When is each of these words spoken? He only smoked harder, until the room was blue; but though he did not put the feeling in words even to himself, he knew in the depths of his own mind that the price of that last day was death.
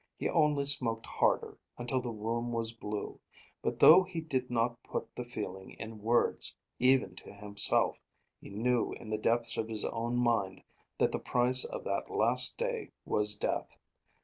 He 0.17 0.27
only 0.27 0.65
smoked 0.65 1.05
harder, 1.05 1.59
until 1.77 2.01
the 2.01 2.09
room 2.09 2.51
was 2.51 2.71
blue; 2.73 3.19
but 3.61 3.77
though 3.77 4.01
he 4.01 4.19
did 4.19 4.49
not 4.49 4.81
put 4.81 5.15
the 5.15 5.23
feeling 5.23 5.73
in 5.73 6.01
words 6.01 6.55
even 6.79 7.15
to 7.17 7.31
himself, 7.31 7.99
he 8.39 8.49
knew 8.49 8.93
in 8.93 9.11
the 9.11 9.19
depths 9.19 9.57
of 9.57 9.67
his 9.69 9.85
own 9.85 10.15
mind 10.17 10.63
that 10.97 11.11
the 11.11 11.19
price 11.19 11.63
of 11.65 11.83
that 11.83 12.09
last 12.09 12.57
day 12.57 12.89
was 13.05 13.35
death. 13.35 13.77